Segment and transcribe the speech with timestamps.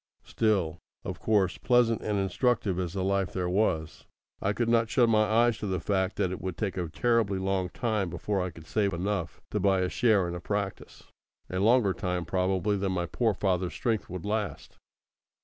[0.23, 4.07] Still, of course, pleasant and instructive as the life there was,
[4.41, 7.37] I could not shut my eyes to the fact that it would take a terribly
[7.37, 11.03] long time before I could save enough to buy a share in a practice
[11.51, 14.75] a longer time probably than my poor father's strength would last.